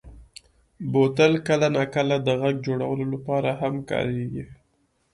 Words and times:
بوتل 0.91 1.33
کله 1.47 1.67
ناکله 1.75 2.15
د 2.21 2.27
غږ 2.41 2.55
جوړولو 2.67 3.03
لپاره 3.13 3.49
هم 3.61 3.73
کارېږي. 3.89 4.45